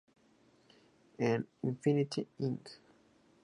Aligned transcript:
En 1.19 1.45
"Infinity 1.61 2.27
Inc. 2.39 2.79